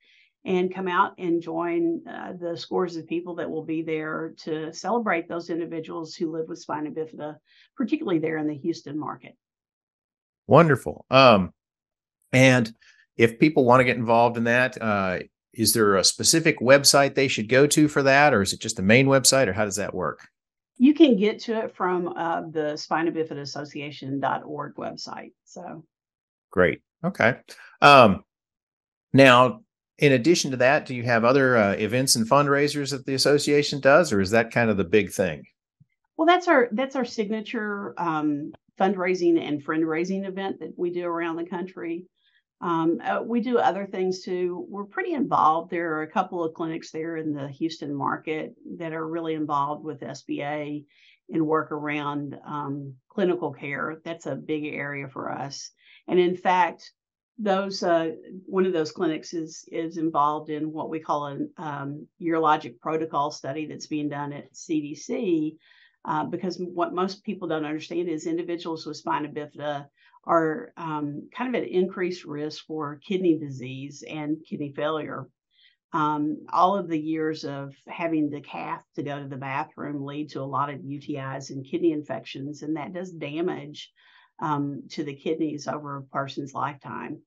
and 0.44 0.74
come 0.74 0.88
out 0.88 1.14
and 1.18 1.42
join 1.42 2.02
uh, 2.08 2.34
the 2.40 2.58
scores 2.58 2.96
of 2.96 3.08
people 3.08 3.36
that 3.36 3.50
will 3.50 3.64
be 3.64 3.84
there 3.84 4.34
to 4.40 4.74
celebrate 4.74 5.28
those 5.28 5.50
individuals 5.50 6.16
who 6.16 6.32
live 6.32 6.48
with 6.48 6.60
spina 6.60 6.90
bifida, 6.90 7.36
particularly 7.76 8.20
there 8.20 8.38
in 8.38 8.48
the 8.48 8.58
Houston 8.58 8.98
market. 8.98 9.36
Wonderful. 10.48 11.06
Um, 11.12 11.54
and 12.34 12.74
if 13.18 13.40
people 13.40 13.66
want 13.66 13.80
to 13.80 13.86
get 13.86 13.98
involved 13.98 14.38
in 14.38 14.46
that, 14.46 14.82
uh, 14.82 15.20
is 15.54 15.74
there 15.74 15.96
a 15.98 16.04
specific 16.04 16.60
website 16.60 17.16
they 17.16 17.28
should 17.28 17.50
go 17.50 17.68
to 17.68 17.88
for 17.88 18.04
that, 18.04 18.34
or 18.34 18.42
is 18.42 18.54
it 18.54 18.62
just 18.62 18.78
the 18.78 18.82
main 18.82 19.08
website, 19.08 19.48
or 19.48 19.54
how 19.54 19.66
does 19.66 19.76
that 19.76 19.94
work? 19.94 20.28
You 20.78 20.94
can 20.94 21.16
get 21.16 21.40
to 21.42 21.60
it 21.60 21.76
from 21.76 22.08
uh, 22.08 22.42
the 22.50 22.76
Spina 22.76 23.12
Bifida 23.12 23.42
Association.org 23.42 24.76
website. 24.76 25.34
So 25.46 25.84
great. 26.50 26.82
Okay. 27.04 27.38
Um, 27.82 28.24
now, 29.14 29.62
in 29.98 30.14
addition 30.14 30.52
to 30.52 30.58
that, 30.58 30.86
do 30.86 30.96
you 30.96 31.04
have 31.04 31.24
other 31.24 31.58
uh, 31.58 31.74
events 31.74 32.16
and 32.16 32.28
fundraisers 32.28 32.92
that 32.92 33.06
the 33.06 33.14
association 33.14 33.80
does, 33.80 34.12
or 34.12 34.22
is 34.22 34.32
that 34.32 34.52
kind 34.52 34.70
of 34.70 34.78
the 34.78 34.84
big 34.84 35.12
thing? 35.12 35.44
Well, 36.18 36.26
that's 36.26 36.48
our 36.48 36.70
that's 36.72 36.96
our 36.96 37.06
signature 37.06 37.94
um, 38.00 38.54
fundraising 38.80 39.40
and 39.40 39.64
friend 39.64 39.88
raising 39.88 40.26
event 40.26 40.60
that 40.60 40.74
we 40.78 40.92
do 40.92 41.06
around 41.06 41.36
the 41.36 41.46
country. 41.46 42.06
Um, 42.62 43.00
uh, 43.04 43.22
we 43.26 43.42
do 43.42 43.58
other 43.58 43.88
things 43.88 44.22
too. 44.22 44.66
We're 44.70 44.86
pretty 44.86 45.14
involved. 45.14 45.72
There 45.72 45.96
are 45.96 46.04
a 46.04 46.12
couple 46.12 46.44
of 46.44 46.54
clinics 46.54 46.92
there 46.92 47.18
in 47.18 47.34
the 47.34 47.48
Houston 47.48 47.94
market 47.94 48.54
that 48.78 48.94
are 48.94 49.08
really 49.08 49.34
involved 49.34 49.84
with 49.84 50.02
SBA 50.02 50.86
and 51.30 51.48
work 51.48 51.72
around 51.72 52.38
um, 52.46 52.96
clinical 53.10 53.52
care. 53.52 54.00
That's 54.06 54.28
a 54.28 54.36
big 54.36 54.66
area 54.66 55.08
for 55.08 55.32
us. 55.32 55.72
And 56.08 56.20
in 56.20 56.38
fact, 56.38 56.92
those 57.40 57.82
uh, 57.82 58.12
one 58.46 58.68
of 58.68 58.74
those 58.74 58.92
clinics 58.92 59.34
is 59.34 59.66
is 59.72 59.98
involved 59.98 60.52
in 60.52 60.72
what 60.72 60.90
we 60.90 61.00
call 61.00 61.28
a 61.28 61.38
um, 61.58 62.08
urologic 62.22 62.80
protocol 62.80 63.32
study 63.32 63.66
that's 63.66 63.88
being 63.88 64.10
done 64.10 64.34
at 64.34 64.54
CDC. 64.54 65.56
Uh, 66.04 66.26
because 66.26 66.58
what 66.58 66.96
most 66.96 67.24
people 67.24 67.48
don't 67.48 67.66
understand 67.66 68.10
is 68.10 68.26
individuals 68.26 68.88
with 68.88 68.98
spina 68.98 69.28
bifida 69.30 69.86
are 70.24 70.72
um, 70.78 71.30
kind 71.36 71.56
of 71.56 71.62
at 71.62 71.68
increased 71.68 72.26
risk 72.26 72.66
for 72.66 73.00
kidney 73.06 73.38
disease 73.38 74.04
and 74.08 74.38
kidney 74.48 74.74
failure. 74.76 75.28
Um, 75.94 76.46
all 76.54 76.78
of 76.78 76.88
the 76.88 77.00
years 77.00 77.44
of 77.44 77.74
having 77.88 78.30
the 78.30 78.40
cath 78.40 78.84
to 78.96 79.04
go 79.04 79.20
to 79.20 79.28
the 79.28 79.36
bathroom 79.36 80.06
lead 80.06 80.30
to 80.30 80.42
a 80.42 80.44
lot 80.44 80.70
of 80.70 80.80
UTIs 80.80 81.50
and 81.50 81.66
kidney 81.66 81.92
infections, 81.92 82.62
and 82.62 82.78
that 82.78 82.94
does 82.94 83.12
damage 83.12 83.92
um, 84.42 84.84
to 84.92 85.04
the 85.04 85.16
kidneys 85.16 85.68
over 85.68 85.98
a 85.98 86.04
person's 86.04 86.54
lifetime. 86.54 87.22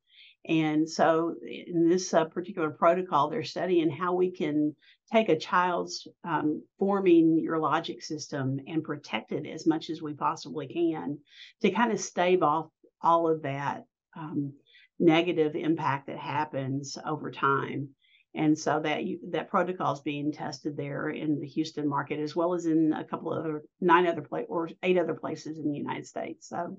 And 0.46 0.88
so, 0.88 1.34
in 1.42 1.88
this 1.88 2.12
uh, 2.12 2.26
particular 2.26 2.70
protocol, 2.70 3.30
they're 3.30 3.44
studying 3.44 3.90
how 3.90 4.14
we 4.14 4.30
can 4.30 4.76
take 5.10 5.28
a 5.30 5.38
child's 5.38 6.06
um, 6.22 6.62
forming 6.78 7.42
urologic 7.46 8.02
system 8.02 8.60
and 8.66 8.84
protect 8.84 9.32
it 9.32 9.46
as 9.46 9.66
much 9.66 9.88
as 9.88 10.02
we 10.02 10.12
possibly 10.12 10.66
can 10.66 11.18
to 11.62 11.70
kind 11.70 11.92
of 11.92 12.00
stave 12.00 12.42
off 12.42 12.68
all 13.04 13.28
of 13.28 13.42
that 13.42 13.84
um, 14.16 14.54
negative 14.98 15.54
impact 15.54 16.06
that 16.06 16.18
happens 16.18 16.98
over 17.06 17.30
time. 17.30 17.90
And 18.36 18.58
so 18.58 18.80
that 18.80 19.04
you, 19.04 19.20
that 19.30 19.48
protocol 19.48 19.92
is 19.92 20.00
being 20.00 20.32
tested 20.32 20.76
there 20.76 21.08
in 21.08 21.38
the 21.38 21.46
Houston 21.46 21.88
market, 21.88 22.18
as 22.18 22.34
well 22.34 22.52
as 22.54 22.66
in 22.66 22.92
a 22.92 23.04
couple 23.04 23.32
of 23.32 23.38
other 23.38 23.62
nine 23.80 24.08
other 24.08 24.22
place 24.22 24.46
or 24.48 24.70
eight 24.82 24.98
other 24.98 25.14
places 25.14 25.58
in 25.58 25.70
the 25.70 25.78
United 25.78 26.06
States. 26.06 26.48
So 26.48 26.76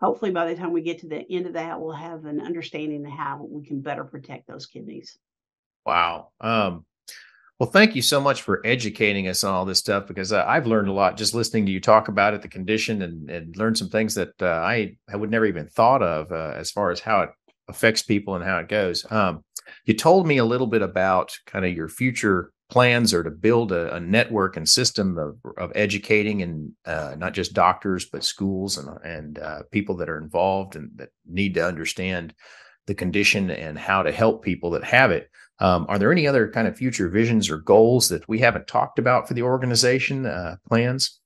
hopefully 0.00 0.30
by 0.30 0.46
the 0.46 0.54
time 0.54 0.72
we 0.72 0.82
get 0.82 1.00
to 1.00 1.08
the 1.08 1.24
end 1.28 1.46
of 1.46 1.54
that, 1.54 1.80
we'll 1.80 1.96
have 1.96 2.26
an 2.26 2.40
understanding 2.40 3.04
of 3.04 3.12
how 3.12 3.44
we 3.48 3.66
can 3.66 3.80
better 3.80 4.04
protect 4.04 4.46
those 4.46 4.66
kidneys. 4.66 5.18
Wow. 5.84 6.30
Um, 6.40 6.84
well, 7.58 7.70
thank 7.70 7.94
you 7.94 8.02
so 8.02 8.20
much 8.20 8.42
for 8.42 8.60
educating 8.66 9.28
us 9.28 9.44
on 9.44 9.54
all 9.54 9.64
this 9.64 9.78
stuff 9.78 10.08
because 10.08 10.32
uh, 10.32 10.44
I've 10.46 10.66
learned 10.66 10.88
a 10.88 10.92
lot 10.92 11.16
just 11.16 11.34
listening 11.34 11.66
to 11.66 11.72
you 11.72 11.80
talk 11.80 12.08
about 12.08 12.34
it, 12.34 12.42
the 12.42 12.48
condition, 12.48 13.02
and, 13.02 13.30
and 13.30 13.56
learned 13.56 13.78
some 13.78 13.88
things 13.88 14.14
that 14.16 14.34
uh, 14.42 14.46
I, 14.46 14.96
I 15.12 15.16
would 15.16 15.30
never 15.30 15.46
even 15.46 15.68
thought 15.68 16.02
of 16.02 16.32
uh, 16.32 16.54
as 16.56 16.72
far 16.72 16.90
as 16.90 17.00
how 17.00 17.22
it 17.22 17.30
affects 17.68 18.02
people 18.02 18.34
and 18.34 18.44
how 18.44 18.58
it 18.58 18.68
goes. 18.68 19.06
Um, 19.10 19.44
you 19.84 19.94
told 19.94 20.26
me 20.26 20.38
a 20.38 20.44
little 20.44 20.66
bit 20.66 20.82
about 20.82 21.32
kind 21.46 21.64
of 21.64 21.72
your 21.72 21.88
future 21.88 22.50
plans 22.70 23.14
or 23.14 23.22
to 23.22 23.30
build 23.30 23.72
a, 23.72 23.94
a 23.94 24.00
network 24.00 24.56
and 24.56 24.68
system 24.68 25.16
of, 25.16 25.36
of 25.56 25.70
educating 25.74 26.42
and 26.42 26.72
uh, 26.86 27.14
not 27.16 27.34
just 27.34 27.52
doctors 27.52 28.06
but 28.06 28.24
schools 28.24 28.78
and 28.78 28.88
and 29.04 29.38
uh, 29.38 29.62
people 29.70 29.96
that 29.96 30.08
are 30.08 30.18
involved 30.18 30.74
and 30.74 30.90
that 30.96 31.10
need 31.26 31.54
to 31.54 31.64
understand 31.64 32.34
the 32.86 32.94
condition 32.94 33.50
and 33.50 33.78
how 33.78 34.02
to 34.02 34.12
help 34.12 34.42
people 34.42 34.70
that 34.70 34.84
have 34.84 35.10
it. 35.10 35.30
Um, 35.60 35.86
are 35.88 35.98
there 35.98 36.12
any 36.12 36.26
other 36.26 36.50
kind 36.50 36.66
of 36.66 36.76
future 36.76 37.08
visions 37.08 37.48
or 37.50 37.58
goals 37.58 38.08
that 38.08 38.28
we 38.28 38.40
haven't 38.40 38.66
talked 38.66 38.98
about 38.98 39.28
for 39.28 39.34
the 39.34 39.42
organization 39.42 40.26
uh, 40.26 40.56
plans? 40.68 41.20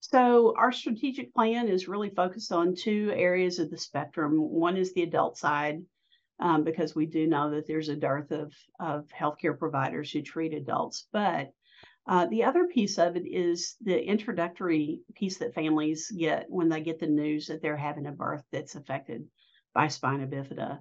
So, 0.00 0.54
our 0.56 0.72
strategic 0.72 1.34
plan 1.34 1.68
is 1.68 1.88
really 1.88 2.10
focused 2.10 2.52
on 2.52 2.74
two 2.74 3.12
areas 3.14 3.58
of 3.58 3.70
the 3.70 3.78
spectrum. 3.78 4.32
One 4.36 4.76
is 4.76 4.92
the 4.92 5.02
adult 5.02 5.38
side, 5.38 5.82
um, 6.38 6.64
because 6.64 6.94
we 6.94 7.06
do 7.06 7.26
know 7.26 7.50
that 7.50 7.66
there's 7.66 7.88
a 7.88 7.96
dearth 7.96 8.30
of, 8.30 8.52
of 8.78 9.06
healthcare 9.08 9.58
providers 9.58 10.10
who 10.10 10.22
treat 10.22 10.54
adults. 10.54 11.06
But 11.12 11.52
uh, 12.06 12.26
the 12.26 12.44
other 12.44 12.66
piece 12.66 12.98
of 12.98 13.16
it 13.16 13.26
is 13.26 13.76
the 13.80 14.04
introductory 14.04 15.00
piece 15.14 15.38
that 15.38 15.54
families 15.54 16.10
get 16.10 16.46
when 16.48 16.68
they 16.68 16.80
get 16.80 16.98
the 16.98 17.06
news 17.06 17.46
that 17.46 17.62
they're 17.62 17.76
having 17.76 18.06
a 18.06 18.12
birth 18.12 18.42
that's 18.50 18.74
affected 18.74 19.26
by 19.72 19.88
spina 19.88 20.26
bifida. 20.26 20.80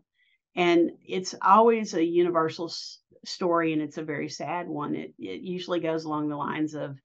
And 0.55 0.91
it's 1.05 1.35
always 1.41 1.93
a 1.93 2.03
universal 2.03 2.65
s- 2.67 2.99
story 3.25 3.73
and 3.73 3.81
it's 3.81 3.97
a 3.97 4.03
very 4.03 4.29
sad 4.29 4.67
one. 4.67 4.95
It, 4.95 5.13
it 5.17 5.41
usually 5.41 5.79
goes 5.79 6.05
along 6.05 6.29
the 6.29 6.35
lines 6.37 6.73
of, 6.75 6.97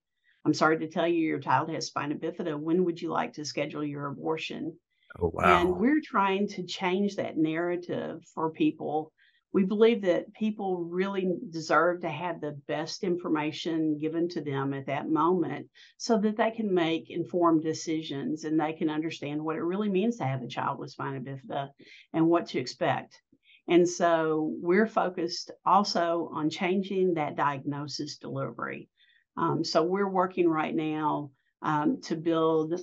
I'm 0.45 0.53
sorry 0.53 0.79
to 0.79 0.87
tell 0.89 1.07
you, 1.07 1.19
your 1.19 1.39
child 1.39 1.69
has 1.69 1.87
spina 1.87 2.15
bifida. 2.15 2.59
When 2.59 2.85
would 2.85 3.01
you 3.01 3.09
like 3.09 3.33
to 3.33 3.45
schedule 3.45 3.83
your 3.83 4.07
abortion? 4.07 4.79
Oh, 5.19 5.29
wow. 5.33 5.61
And 5.61 5.77
we're 5.77 6.01
trying 6.03 6.47
to 6.49 6.63
change 6.65 7.15
that 7.15 7.37
narrative 7.37 8.23
for 8.33 8.51
people. 8.51 9.13
We 9.53 9.63
believe 9.65 10.01
that 10.03 10.33
people 10.33 10.83
really 10.85 11.37
deserve 11.49 12.01
to 12.01 12.09
have 12.09 12.41
the 12.41 12.59
best 12.67 13.03
information 13.03 13.97
given 13.97 14.27
to 14.29 14.41
them 14.41 14.73
at 14.73 14.85
that 14.87 15.09
moment 15.09 15.69
so 15.97 16.19
that 16.19 16.37
they 16.37 16.51
can 16.51 16.73
make 16.73 17.09
informed 17.09 17.63
decisions 17.63 18.43
and 18.43 18.59
they 18.59 18.73
can 18.73 18.89
understand 18.89 19.43
what 19.43 19.55
it 19.55 19.63
really 19.63 19.89
means 19.89 20.17
to 20.17 20.25
have 20.25 20.43
a 20.43 20.47
child 20.47 20.79
with 20.79 20.91
spina 20.91 21.21
bifida 21.21 21.71
and 22.13 22.27
what 22.27 22.47
to 22.47 22.59
expect. 22.59 23.21
And 23.67 23.87
so 23.87 24.53
we're 24.61 24.87
focused 24.87 25.51
also 25.65 26.29
on 26.33 26.49
changing 26.49 27.15
that 27.15 27.35
diagnosis 27.35 28.17
delivery. 28.17 28.89
Um, 29.35 29.63
so 29.63 29.83
we're 29.83 30.09
working 30.09 30.49
right 30.49 30.73
now 30.73 31.31
um, 31.61 32.01
to 32.03 32.15
build 32.15 32.79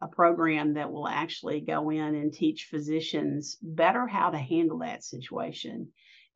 a 0.00 0.08
program 0.08 0.74
that 0.74 0.90
will 0.90 1.08
actually 1.08 1.60
go 1.60 1.90
in 1.90 2.14
and 2.14 2.32
teach 2.32 2.68
physicians 2.70 3.58
better 3.60 4.06
how 4.06 4.30
to 4.30 4.38
handle 4.38 4.78
that 4.78 5.04
situation. 5.04 5.88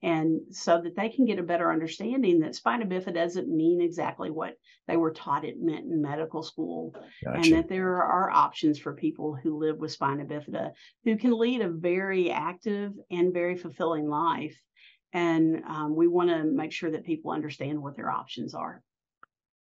And 0.02 0.40
so 0.50 0.80
that 0.82 0.94
they 0.94 1.08
can 1.08 1.24
get 1.24 1.38
a 1.38 1.42
better 1.42 1.72
understanding 1.72 2.40
that 2.40 2.54
spina 2.54 2.84
bifida 2.84 3.14
doesn't 3.14 3.48
mean 3.48 3.80
exactly 3.80 4.30
what 4.30 4.56
they 4.86 4.96
were 4.96 5.10
taught 5.10 5.44
it 5.44 5.56
meant 5.60 5.86
in 5.86 6.02
medical 6.02 6.42
school, 6.42 6.94
gotcha. 7.24 7.38
and 7.38 7.52
that 7.52 7.68
there 7.68 8.02
are 8.02 8.30
options 8.30 8.78
for 8.78 8.92
people 8.94 9.34
who 9.34 9.58
live 9.58 9.78
with 9.78 9.92
spina 9.92 10.24
bifida 10.24 10.72
who 11.04 11.16
can 11.16 11.36
lead 11.36 11.62
a 11.62 11.68
very 11.68 12.30
active 12.30 12.92
and 13.10 13.32
very 13.32 13.56
fulfilling 13.56 14.08
life. 14.08 14.60
And 15.12 15.62
um, 15.66 15.96
we 15.96 16.08
want 16.08 16.28
to 16.28 16.44
make 16.44 16.72
sure 16.72 16.90
that 16.90 17.04
people 17.04 17.30
understand 17.30 17.82
what 17.82 17.96
their 17.96 18.10
options 18.10 18.54
are. 18.54 18.82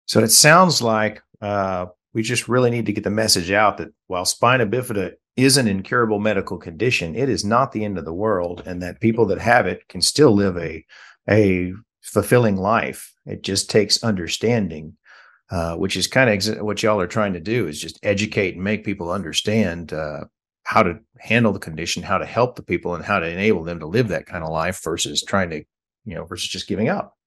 So 0.05 0.19
it 0.19 0.31
sounds 0.31 0.81
like 0.81 1.23
uh, 1.41 1.87
we 2.15 2.23
just 2.23 2.47
really 2.47 2.71
need 2.71 2.87
to 2.87 2.93
get 2.93 3.03
the 3.03 3.09
message 3.11 3.51
out 3.51 3.77
that 3.77 3.93
while 4.07 4.25
spina 4.25 4.65
bifida 4.65 5.13
is 5.35 5.57
an 5.57 5.67
incurable 5.67 6.19
medical 6.19 6.57
condition, 6.57 7.13
it 7.13 7.27
is 7.27 7.43
not 7.43 7.73
the 7.73 7.83
end 7.83 7.97
of 7.97 8.05
the 8.05 8.13
world, 8.13 8.63
and 8.65 8.81
that 8.81 9.01
people 9.01 9.25
that 9.25 9.39
have 9.39 9.67
it 9.67 9.87
can 9.89 10.01
still 10.01 10.31
live 10.31 10.57
a 10.57 10.83
a 11.29 11.73
fulfilling 12.01 12.55
life. 12.55 13.13
It 13.25 13.41
just 13.41 13.69
takes 13.69 14.03
understanding, 14.03 14.95
uh, 15.49 15.75
which 15.75 15.97
is 15.97 16.07
kind 16.07 16.29
of 16.29 16.35
ex- 16.35 16.61
what 16.61 16.81
y'all 16.81 17.01
are 17.01 17.07
trying 17.07 17.33
to 17.33 17.39
do 17.41 17.67
is 17.67 17.81
just 17.81 17.99
educate 18.01 18.55
and 18.55 18.63
make 18.63 18.85
people 18.85 19.11
understand 19.11 19.91
uh, 19.91 20.23
how 20.63 20.83
to 20.83 20.99
handle 21.19 21.51
the 21.51 21.59
condition, 21.59 22.01
how 22.01 22.17
to 22.17 22.25
help 22.25 22.55
the 22.55 22.63
people, 22.63 22.95
and 22.95 23.03
how 23.03 23.19
to 23.19 23.27
enable 23.27 23.63
them 23.63 23.79
to 23.79 23.87
live 23.87 24.07
that 24.07 24.25
kind 24.25 24.43
of 24.43 24.51
life 24.51 24.81
versus 24.81 25.21
trying 25.21 25.49
to, 25.49 25.63
you 26.05 26.15
know, 26.15 26.23
versus 26.23 26.47
just 26.47 26.67
giving 26.67 26.87
up. 26.87 27.17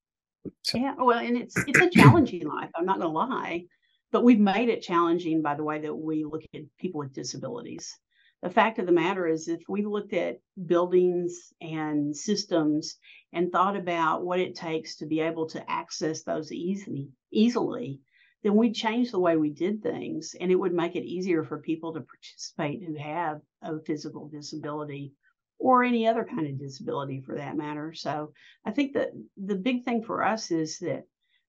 So. 0.62 0.78
Yeah, 0.78 0.94
well, 0.96 1.18
and 1.18 1.36
it's 1.36 1.56
it's 1.66 1.80
a 1.80 1.90
challenging 1.90 2.48
life. 2.48 2.70
I'm 2.74 2.86
not 2.86 3.00
to 3.00 3.08
lie 3.08 3.66
but 4.10 4.24
we've 4.24 4.40
made 4.40 4.68
it 4.68 4.82
challenging 4.82 5.42
by 5.42 5.54
the 5.54 5.64
way 5.64 5.80
that 5.80 5.94
we 5.94 6.24
look 6.24 6.42
at 6.54 6.62
people 6.78 7.00
with 7.00 7.12
disabilities. 7.12 7.98
the 8.42 8.50
fact 8.50 8.78
of 8.78 8.86
the 8.86 8.92
matter 8.92 9.26
is, 9.26 9.48
if 9.48 9.60
we 9.68 9.84
looked 9.84 10.12
at 10.12 10.40
buildings 10.66 11.52
and 11.60 12.16
systems 12.16 12.96
and 13.32 13.50
thought 13.50 13.76
about 13.76 14.24
what 14.24 14.38
it 14.38 14.54
takes 14.54 14.96
to 14.96 15.06
be 15.06 15.20
able 15.20 15.48
to 15.48 15.70
access 15.70 16.22
those 16.22 16.52
easily, 16.52 17.10
easily, 17.32 18.00
then 18.44 18.54
we'd 18.54 18.74
change 18.74 19.10
the 19.10 19.18
way 19.18 19.36
we 19.36 19.50
did 19.50 19.82
things, 19.82 20.36
and 20.40 20.52
it 20.52 20.54
would 20.54 20.72
make 20.72 20.94
it 20.94 21.04
easier 21.04 21.42
for 21.42 21.58
people 21.58 21.92
to 21.92 22.00
participate 22.00 22.82
who 22.84 22.94
have 22.94 23.40
a 23.62 23.80
physical 23.80 24.28
disability 24.28 25.12
or 25.58 25.82
any 25.82 26.06
other 26.06 26.24
kind 26.24 26.46
of 26.46 26.58
disability 26.58 27.20
for 27.20 27.34
that 27.34 27.56
matter. 27.56 27.92
So 27.92 28.32
I 28.64 28.70
think 28.70 28.94
that 28.94 29.08
the 29.36 29.56
big 29.56 29.84
thing 29.84 30.04
for 30.04 30.22
us 30.22 30.52
is 30.52 30.78
that 30.78 31.02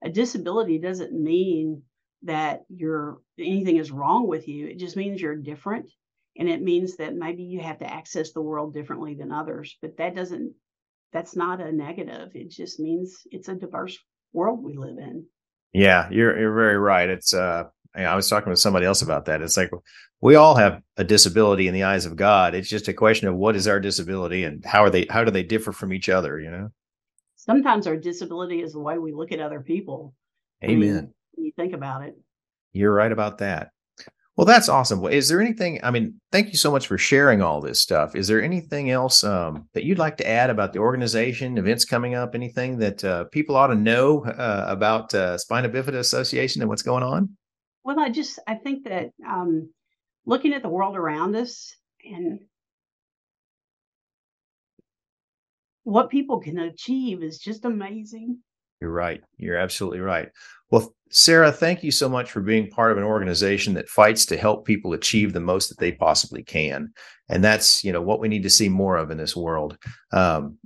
a 0.03 0.09
disability 0.09 0.79
doesn't 0.79 1.13
mean 1.13 1.83
that 2.23 2.63
you're 2.69 3.21
anything 3.37 3.77
is 3.77 3.91
wrong 3.91 4.27
with 4.27 4.47
you. 4.47 4.67
It 4.67 4.79
just 4.79 4.97
means 4.97 5.21
you're 5.21 5.35
different. 5.35 5.89
And 6.37 6.47
it 6.47 6.61
means 6.61 6.97
that 6.97 7.15
maybe 7.15 7.43
you 7.43 7.59
have 7.59 7.79
to 7.79 7.91
access 7.91 8.31
the 8.31 8.41
world 8.41 8.73
differently 8.73 9.13
than 9.15 9.31
others 9.31 9.77
but 9.81 9.97
that 9.97 10.15
doesn't 10.15 10.53
that's 11.11 11.35
not 11.35 11.59
a 11.59 11.71
negative. 11.71 12.29
It 12.35 12.51
just 12.51 12.79
means 12.79 13.21
it's 13.31 13.47
a 13.47 13.55
diverse 13.55 13.97
world 14.31 14.63
we 14.63 14.77
live 14.77 14.97
in. 14.97 15.25
Yeah 15.73 16.09
you're 16.11 16.37
you're 16.39 16.53
very 16.53 16.77
right. 16.77 17.09
It's 17.09 17.33
uh 17.33 17.65
i 17.95 18.15
was 18.15 18.29
talking 18.29 18.49
with 18.51 18.59
somebody 18.59 18.85
else 18.85 19.01
about 19.01 19.25
that. 19.25 19.41
It's 19.41 19.57
like 19.57 19.71
we 20.21 20.35
all 20.35 20.55
have 20.55 20.81
a 20.97 21.03
disability 21.03 21.67
in 21.67 21.73
the 21.73 21.83
eyes 21.83 22.05
of 22.05 22.15
god. 22.15 22.53
It's 22.53 22.69
just 22.69 22.87
a 22.87 22.93
question 22.93 23.27
of 23.27 23.35
what 23.35 23.55
is 23.55 23.67
our 23.67 23.79
disability 23.79 24.43
and 24.43 24.63
how 24.65 24.83
are 24.83 24.89
they 24.89 25.07
how 25.09 25.23
do 25.23 25.31
they 25.31 25.43
differ 25.43 25.71
from 25.71 25.93
each 25.93 26.09
other 26.09 26.39
you 26.39 26.51
know? 26.51 26.69
Sometimes 27.35 27.87
our 27.87 27.95
disability 27.95 28.61
is 28.61 28.73
the 28.73 28.79
way 28.79 28.97
we 28.97 29.13
look 29.13 29.31
at 29.31 29.39
other 29.39 29.61
people. 29.61 30.13
Amen 30.63 30.75
I 30.75 31.01
mean, 31.01 31.13
you 31.43 31.51
think 31.55 31.73
about 31.73 32.03
it 32.03 32.15
you're 32.73 32.93
right 32.93 33.11
about 33.11 33.37
that 33.39 33.71
well, 34.39 34.45
that's 34.45 34.69
awesome. 34.69 35.05
Is 35.05 35.27
there 35.27 35.41
anything? 35.41 35.81
I 35.83 35.91
mean, 35.91 36.13
thank 36.31 36.47
you 36.47 36.57
so 36.57 36.71
much 36.71 36.87
for 36.87 36.97
sharing 36.97 37.41
all 37.41 37.59
this 37.59 37.81
stuff. 37.81 38.15
Is 38.15 38.29
there 38.29 38.41
anything 38.41 38.89
else 38.89 39.21
um, 39.21 39.67
that 39.73 39.83
you'd 39.83 39.99
like 39.99 40.15
to 40.15 40.25
add 40.25 40.49
about 40.49 40.71
the 40.71 40.79
organization, 40.79 41.57
events 41.57 41.83
coming 41.83 42.15
up, 42.15 42.33
anything 42.33 42.77
that 42.77 43.03
uh, 43.03 43.25
people 43.33 43.57
ought 43.57 43.67
to 43.67 43.75
know 43.75 44.23
uh, 44.23 44.63
about 44.69 45.13
uh, 45.13 45.37
Spina 45.37 45.67
Bifida 45.67 45.95
Association 45.95 46.61
and 46.61 46.69
what's 46.69 46.83
going 46.83 47.03
on? 47.03 47.35
Well, 47.83 47.99
I 47.99 48.07
just 48.07 48.39
I 48.47 48.55
think 48.55 48.85
that 48.85 49.09
um, 49.27 49.73
looking 50.25 50.53
at 50.53 50.61
the 50.61 50.69
world 50.69 50.95
around 50.95 51.35
us 51.35 51.75
and 52.09 52.39
what 55.83 56.09
people 56.09 56.39
can 56.39 56.59
achieve 56.59 57.23
is 57.23 57.39
just 57.39 57.65
amazing. 57.65 58.37
You're 58.81 58.91
right. 58.91 59.21
You're 59.37 59.57
absolutely 59.57 59.99
right. 59.99 60.29
Well, 60.71 60.93
Sara, 61.09 61.51
thank 61.51 61.83
you 61.83 61.91
so 61.91 62.07
much 62.07 62.31
for 62.31 62.39
being 62.39 62.69
part 62.69 62.91
of 62.91 62.97
an 62.97 63.03
organization 63.03 63.73
that 63.73 63.89
fights 63.89 64.25
to 64.27 64.37
help 64.37 64.65
people 64.65 64.93
achieve 64.93 65.33
the 65.33 65.39
most 65.39 65.69
that 65.69 65.79
they 65.79 65.91
possibly 65.91 66.43
can. 66.43 66.93
And 67.29 67.43
that's, 67.43 67.83
you 67.83 67.91
know, 67.91 68.01
what 68.01 68.19
we 68.19 68.27
need 68.27 68.43
to 68.43 68.49
see 68.49 68.69
more 68.69 68.95
of 68.95 69.09
in 69.09 69.17
this 69.17 69.35
world. 69.35 69.77
Um, 70.11 70.59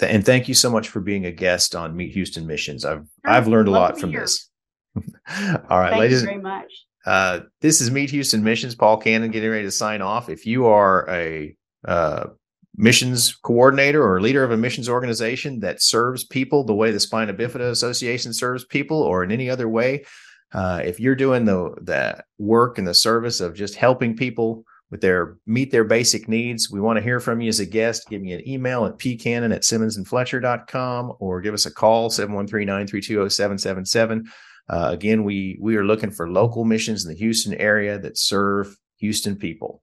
th- 0.00 0.12
and 0.12 0.26
thank 0.26 0.48
you 0.48 0.54
so 0.54 0.68
much 0.68 0.88
for 0.88 1.00
being 1.00 1.26
a 1.26 1.32
guest 1.32 1.76
on 1.76 1.96
Meet 1.96 2.12
Houston 2.14 2.46
Missions. 2.46 2.84
I've. 2.84 3.06
I've 3.24 3.46
learned 3.46 3.68
a 3.68 3.72
lot 3.72 4.00
from 4.00 4.10
here. 4.10 4.22
this. 4.22 4.50
All 4.96 5.78
right, 5.78 5.90
thank 5.90 6.00
ladies. 6.00 6.22
very 6.22 6.40
much. 6.40 6.72
Uh, 7.04 7.40
this 7.60 7.80
is 7.80 7.90
Meet 7.92 8.10
Houston 8.10 8.42
Missions. 8.42 8.74
Paul 8.74 8.96
Cannon 8.96 9.30
getting 9.30 9.50
ready 9.50 9.64
to 9.64 9.70
sign 9.70 10.02
off. 10.02 10.28
If 10.28 10.44
you 10.44 10.66
are 10.66 11.08
a 11.08 11.56
uh, 11.86 12.26
missions 12.76 13.34
coordinator 13.34 14.02
or 14.02 14.20
leader 14.20 14.44
of 14.44 14.50
a 14.50 14.56
missions 14.56 14.88
organization 14.88 15.60
that 15.60 15.82
serves 15.82 16.24
people 16.24 16.64
the 16.64 16.74
way 16.74 16.90
the 16.90 17.00
Spina 17.00 17.34
Bifida 17.34 17.70
Association 17.70 18.32
serves 18.32 18.64
people, 18.64 19.02
or 19.02 19.24
in 19.24 19.32
any 19.32 19.50
other 19.50 19.68
way, 19.68 20.04
uh, 20.52 20.80
if 20.84 21.00
you're 21.00 21.14
doing 21.14 21.44
the 21.44 21.74
the 21.82 22.22
work 22.38 22.78
and 22.78 22.86
the 22.86 22.94
service 22.94 23.40
of 23.40 23.54
just 23.54 23.74
helping 23.74 24.16
people 24.16 24.64
with 24.90 25.00
their 25.00 25.38
meet 25.46 25.70
their 25.70 25.84
basic 25.84 26.28
needs, 26.28 26.70
we 26.70 26.80
want 26.80 26.96
to 26.96 27.02
hear 27.02 27.18
from 27.18 27.40
you 27.40 27.48
as 27.48 27.60
a 27.60 27.66
guest. 27.66 28.08
Give 28.08 28.22
me 28.22 28.32
an 28.32 28.48
email 28.48 28.86
at 28.86 28.98
pcannon 28.98 29.54
at 29.54 29.62
simmonsandfletcher.com 29.62 31.14
or 31.18 31.40
give 31.40 31.54
us 31.54 31.66
a 31.66 31.72
call 31.72 32.10
713-932-0777. 32.10 34.26
Uh, 34.68 34.90
again, 34.92 35.24
we 35.24 35.58
we 35.60 35.76
are 35.76 35.84
looking 35.84 36.10
for 36.10 36.30
local 36.30 36.64
missions 36.64 37.04
in 37.04 37.10
the 37.10 37.18
Houston 37.18 37.54
area 37.54 37.98
that 37.98 38.18
serve 38.18 38.76
Houston 38.98 39.36
people. 39.36 39.82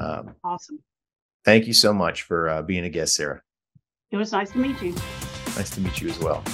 Um, 0.00 0.34
awesome. 0.42 0.78
Thank 1.44 1.66
you 1.66 1.72
so 1.72 1.92
much 1.92 2.22
for 2.22 2.48
uh, 2.48 2.62
being 2.62 2.84
a 2.84 2.90
guest, 2.90 3.14
Sara. 3.14 3.42
It 4.10 4.16
was 4.16 4.32
nice 4.32 4.50
to 4.52 4.58
meet 4.58 4.80
you. 4.82 4.94
Nice 5.56 5.70
to 5.70 5.80
meet 5.80 6.00
you 6.00 6.08
as 6.08 6.18
well. 6.18 6.44